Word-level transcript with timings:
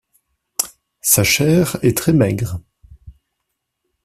Sa 1.01 1.23
chair 1.23 1.77
est 1.83 1.95
très 1.95 2.11
maigre. 2.11 2.59